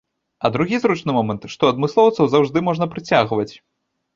А 0.47 0.49
другі 0.53 0.79
зручны 0.85 1.11
момант, 1.17 1.45
што 1.55 1.69
адмыслоўцаў 1.73 2.25
заўжды 2.37 2.65
можна 2.69 2.85
прыцягваць. 2.95 3.51